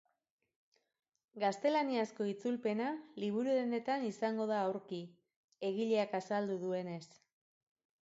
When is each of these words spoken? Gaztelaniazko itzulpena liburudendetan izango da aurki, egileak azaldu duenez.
Gaztelaniazko 1.43 2.27
itzulpena 2.31 2.89
liburudendetan 3.25 4.09
izango 4.11 4.51
da 4.55 4.61
aurki, 4.65 5.03
egileak 5.73 6.21
azaldu 6.25 6.63
duenez. 6.69 7.03